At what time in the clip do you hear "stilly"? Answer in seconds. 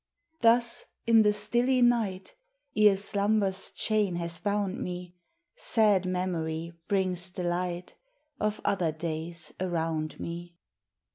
1.31-1.83